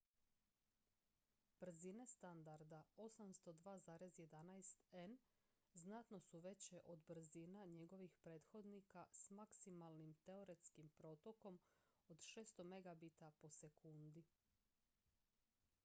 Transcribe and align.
brzine 1.59 2.07
standarda 2.07 2.83
802.11n 2.97 5.17
znatno 5.73 6.19
su 6.19 6.39
veće 6.39 6.79
od 6.85 6.99
brzina 6.99 7.65
njegovih 7.65 8.15
prethodnika 8.23 9.05
s 9.11 9.31
maksimalnim 9.31 10.13
teoretskim 10.13 10.89
protokom 10.89 11.59
od 12.07 12.17
600 12.17 12.63
mbit/s 12.73 14.33